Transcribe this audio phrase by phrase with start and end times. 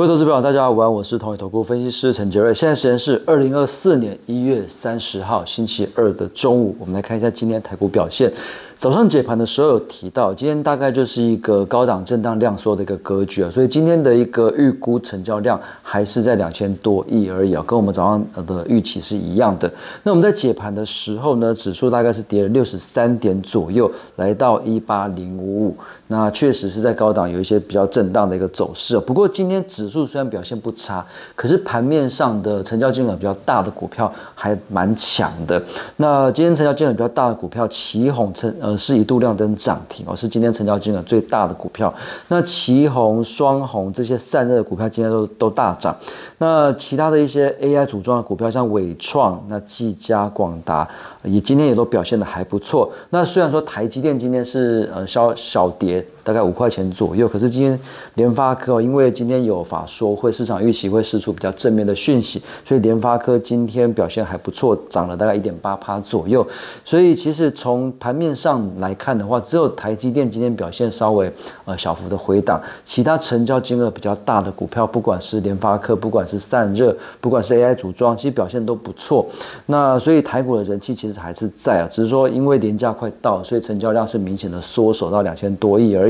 [0.00, 2.54] 各位投资朋友，大家好，我是同一投顾分析师陈杰瑞。
[2.54, 8.32] 现在时间是二零二四年一月三十号星期二的中午，我们来看一下今天台股表现。
[8.80, 19.70] 早上解盘的时候有提到，今天大概就是一个高档震荡量缩的一个格局啊，所以今天的一个预估成交量还是在两千多亿而已啊，跟我们早上的预期是一样的。
[20.02, 25.76] 那我们在解盘的时候呢，指数大概是跌了六十三点左右，来到一八零五五。
[26.06, 31.04] 那确实是在高档有一些比较震荡的一个走势不过今天指数虽然表现不差，
[31.36, 35.62] 可是盘面上的成交金额比较大的股票还蛮强的。
[35.98, 38.50] 那今天成交金额比较大的股票，旗宏成。
[38.76, 41.92] 是一度亮灯涨停哦，是今天成交金额最大的股票。
[42.28, 45.96] 那旗红、双红这些散热的股票今天都都大涨。
[46.38, 50.88] 那其他的一些 AI 组装的股票，像伟创、那技嘉、广达，
[51.22, 52.90] 也今天也都表现的还不错。
[53.10, 56.06] 那虽然说台积电今天是呃小小跌。
[56.22, 57.78] 大概五块钱左右，可是今天
[58.14, 66.46] 联发科因为今天有法说会，市场预期会释出比较正面的讯息，所以联发科今天表现还不错，涨了大概一点八趴左右。
[66.84, 71.32] 所以其实从盘面上来看的话，只有台积电今天表现稍微
[71.64, 79.26] 呃小幅的回档，其他成交金额比较大的股票，不管是联发科，不管是散热，不管是 AI 组装，其实表现都不错。
[79.66, 86.09] 那所以台股的人气其实还是在啊，只是说因为年假快到，所以成交量是明显的缩手到两千多亿而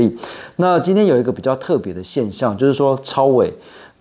[0.55, 3.53] 那今天有一个比较特别的现象，就是说超伟。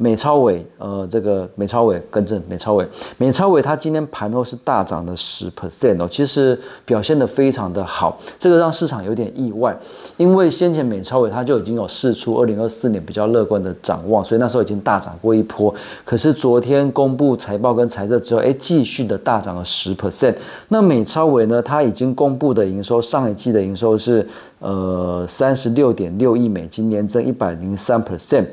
[0.03, 9.79] 美超伟，呃，这个美超伟更正，美超伟，美超伟它今天盘后是大涨的十 percent 哦，其实表现的非常的好，这个让市场有点意外，
[10.17, 20.35] 因为先前美超伟它就已经有试出二零二四年比较乐观的展望，所以那时候已经大涨过一波，可是昨天公布财报跟财政之后，哎，继续的大涨了十 percent。
[20.69, 24.27] 那美超伟呢，它已经公布的营收，上一季的营收是
[24.61, 28.47] 呃三十六点六亿美金，年增一百零三 percent。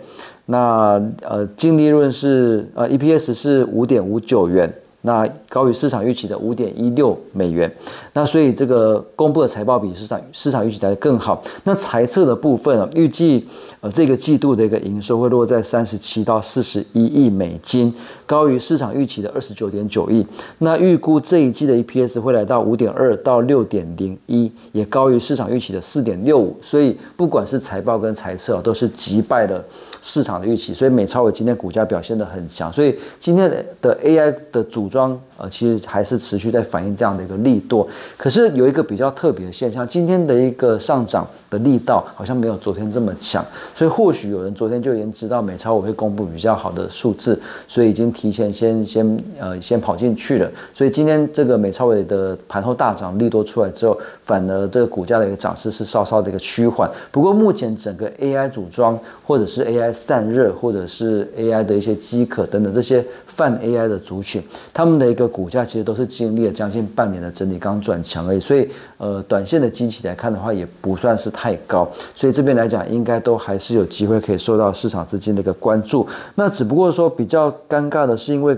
[0.50, 7.70] 那呃，净利润是呃，EPS 是五点五九元，那高于市场预期的五点一六美元。
[8.14, 11.44] 那所以这个公布的财报比市场市场预期来的更好。
[11.66, 13.46] 那财测的部分啊，预计
[13.82, 17.94] 呃这个季度的一个营收会落在三十七到四十一亿美金，
[18.26, 20.26] 高于市场预期的二十九点九亿。
[20.60, 26.58] 那预估这一季的 EPS 会来到五点二到六点零一，也高于市场预期的四点六五。
[26.62, 29.62] 所以不管是财报跟财测都是击败了。
[30.08, 33.52] 市场的预期，所以美超伟今天股价表现的很强，所以今天
[33.82, 35.20] 的 AI 的组装。
[35.40, 37.88] 呃，其实还是持续在反映这样的一个力度，
[38.18, 43.46] 可是有一个比较特别的现象，今天的一个上涨的力道好像没有昨天这么强，
[43.76, 56.90] 所以或许有人昨天就已经知道美超我会公布比较好的数字，所以已经提前先先呃先跑进去了，所以今天这个美超伟的盘后大涨力多出来之后，反而这个股价的一个涨势是稍稍的一个趋缓。
[57.12, 64.42] 不过目前整个 AI 组装或者是 AI 散热或者是 AI 的一些饥渴等等这些泛 AI 的族群，
[64.74, 65.28] 他们的一个。
[65.38, 76.08] 股价其实都是经历了将近半年的整理，刚转强而已，所以呃，短线的基期来看的话，也不算是太高，所以这边来讲，应该都还是有机会可以受到市场资金的一个关注。
[76.34, 78.58] 那只不过说比较尴尬的是，因为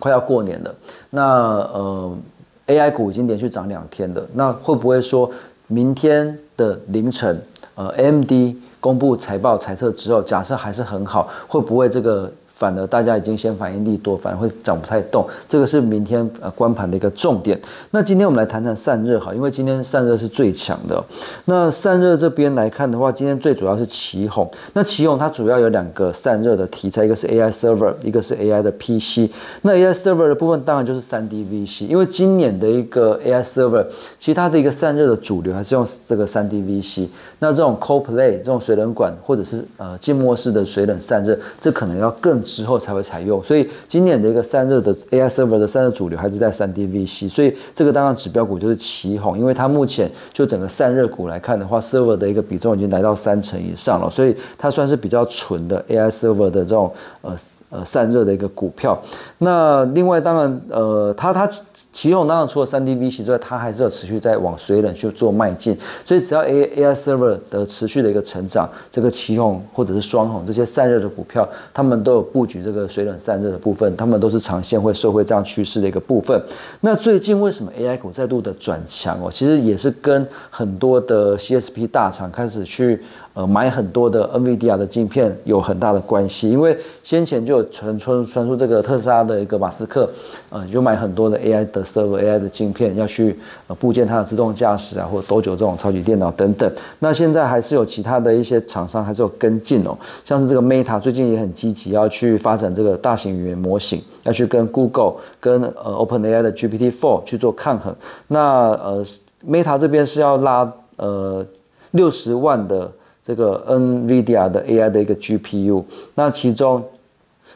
[0.00, 0.74] 快要过年了，
[1.10, 2.18] 那呃
[2.66, 5.30] ，AI 股已经连续涨两天了，那会不会说
[5.68, 7.40] 明天的凌晨，
[7.74, 12.30] 呃，MD 公布财报财测之后，假设还是很好，会不会这个？
[12.54, 17.60] 反而大家已经先反应力多，反而会涨不太动，这个是明天呃关盘的一个重点。
[17.90, 21.02] 那今天我们来谈谈散热哈，因为今天散热是最强的。
[21.46, 24.48] 那散热这边来看的话，今天最主要是奇宏。
[24.72, 29.28] 那奇宏它主要有两个散热的题材，一个是 AI server，一个是 AI 的 PC。
[29.62, 33.84] 那 AI server 的部分当然就是 3D VC，因为今年的一个 AI server，
[34.20, 37.08] 其他的一个散热的主流还是用这个 3D VC。
[37.40, 42.43] 那这种 Cold Play 这种水冷管或者是呃静默式的水冷散热，这可能要更。
[42.44, 56.92] 之后才会采用，所以今年的一个散热的 AI server 的散热主流还是在三 D VC，所以这个当然指标股就是奇宏，因为它目前就整个散热股来看的话，server 的一个比重已经来到三成以上了，所以它算是比较纯的 AI server 的这种
[57.22, 57.34] 呃。
[57.74, 58.96] 呃，散热的一个股票。
[59.38, 61.44] 那另外，当然，呃，它它
[61.92, 65.76] 奇宏当然除了三 D V C 之外，它还是要持续在往水冷去做迈进。
[66.04, 76.40] 所以，只要 A A I server 的持续的一个成长，这个奇宏或者是双红这些散热的股票，他们都有布局这个水冷散热的部分，他们都是长线会受惠这样趋势的一个部分。
[76.80, 79.28] 那最近为什么 A I 股再度的转强哦？
[79.32, 87.63] 其实也是跟很多的 C S P 大厂开始去呃买很多的 N V D R 的镜片有很大的关系，因为先前就有。
[87.70, 90.08] 传传传出这个特斯拉的一个马斯克，
[90.50, 96.70] 呃，就买很多的 AI 的 server、AI 的晶片，要去呃部件它的自动驾驶啊，或者多久这种超级电脑等等。
[96.98, 107.94] 那现在还是有其他的一些厂商还是有跟进哦，像是这个 Meta 最近也很积极要去发展这个大型语言模型，要去跟 Google、跟呃 OpenAI 的 GPT-4 去做抗衡。
[108.28, 109.04] 那呃
[109.46, 111.44] Meta 这边是要拉呃
[111.92, 112.90] 六十万的。
[113.26, 115.82] 这个 NVIDIA 的 AI 的一个 GPU，
[116.14, 116.84] 那其中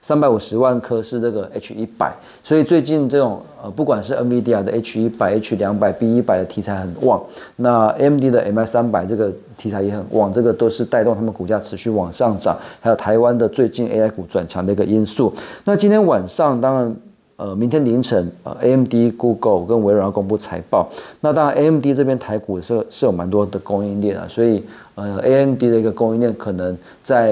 [0.00, 2.12] 三百五十万颗是这个 H 一百，
[2.42, 7.22] 所以最近这种呃不管是 NVIDIA 的 H 一百、H 两百、B 一百的题材很旺，
[7.56, 15.32] 那 MD 的 MI 三百这个题材也很旺，这个都是带动他们股价持续往上涨，还有台湾的最近 AI 股转强的一个因素。
[15.64, 16.96] 那今天晚上当然。
[17.38, 20.88] 呃，明天凌晨，呃，AMD、Google 跟微软要公布财报。
[21.20, 24.61] 那当然，AMD 这边台股是是有蛮多的供应链啊，所以
[24.96, 27.29] 呃，AMD 的一个供应链可能在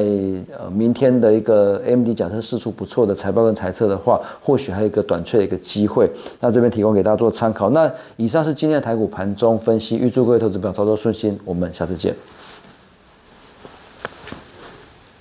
[0.56, 6.09] 呃明天的一个 AMD 假设试出不错的财报跟财测的话，或许还有一个短缺的一个机会。
[6.38, 7.69] 那这边提供给大家做参考。
[7.70, 11.37] 那以上是今天的台股盘中分析，预祝各位投资朋友操作顺心。
[11.44, 12.14] 我们下次见。